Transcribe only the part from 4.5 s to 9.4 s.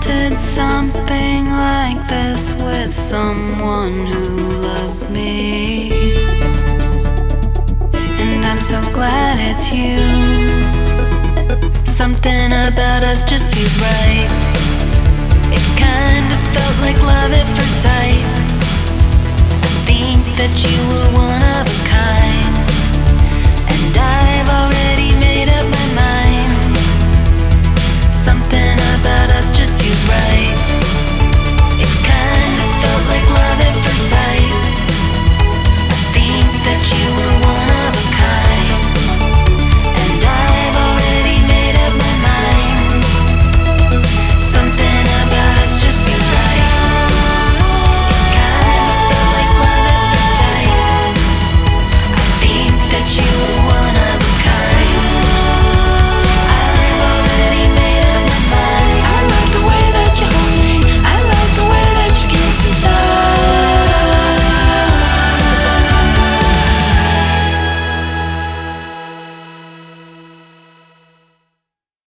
loved me. And I'm so glad